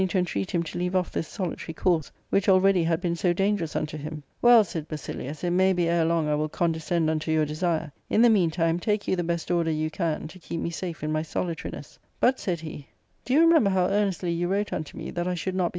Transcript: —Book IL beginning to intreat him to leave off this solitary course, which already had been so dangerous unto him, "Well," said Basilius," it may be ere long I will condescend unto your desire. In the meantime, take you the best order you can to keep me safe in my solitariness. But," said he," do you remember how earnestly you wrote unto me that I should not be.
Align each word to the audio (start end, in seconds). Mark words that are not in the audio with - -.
—Book 0.01 0.09
IL 0.15 0.23
beginning 0.23 0.25
to 0.25 0.31
intreat 0.41 0.49
him 0.51 0.63
to 0.63 0.77
leave 0.79 0.95
off 0.95 1.11
this 1.11 1.27
solitary 1.27 1.75
course, 1.75 2.11
which 2.31 2.49
already 2.49 2.83
had 2.85 2.99
been 3.01 3.15
so 3.15 3.33
dangerous 3.33 3.75
unto 3.75 3.97
him, 3.99 4.23
"Well," 4.41 4.63
said 4.63 4.87
Basilius," 4.87 5.43
it 5.43 5.51
may 5.51 5.73
be 5.73 5.87
ere 5.87 6.05
long 6.05 6.27
I 6.27 6.33
will 6.33 6.49
condescend 6.49 7.07
unto 7.07 7.29
your 7.31 7.45
desire. 7.45 7.91
In 8.09 8.23
the 8.23 8.29
meantime, 8.31 8.79
take 8.79 9.07
you 9.07 9.15
the 9.15 9.23
best 9.23 9.51
order 9.51 9.69
you 9.69 9.91
can 9.91 10.27
to 10.29 10.39
keep 10.39 10.59
me 10.59 10.71
safe 10.71 11.03
in 11.03 11.11
my 11.11 11.21
solitariness. 11.21 11.99
But," 12.19 12.39
said 12.39 12.61
he," 12.61 12.87
do 13.25 13.35
you 13.35 13.41
remember 13.41 13.69
how 13.69 13.89
earnestly 13.89 14.31
you 14.31 14.47
wrote 14.47 14.73
unto 14.73 14.97
me 14.97 15.11
that 15.11 15.27
I 15.27 15.35
should 15.35 15.53
not 15.53 15.67
be. 15.69 15.69